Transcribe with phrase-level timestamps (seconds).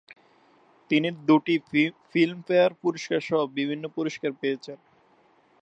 [0.91, 1.55] তিনি দুটি
[2.11, 4.77] ফিল্মফেয়ার পুরস্কার সহ বিভিন্ন পুরস্কার পেয়েছেন।